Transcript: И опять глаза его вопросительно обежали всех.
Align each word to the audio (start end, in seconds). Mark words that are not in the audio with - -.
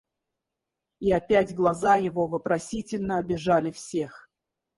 И 0.99 1.11
опять 1.13 1.53
глаза 1.55 1.95
его 1.95 2.25
вопросительно 2.25 3.19
обежали 3.19 3.69
всех. 3.69 4.31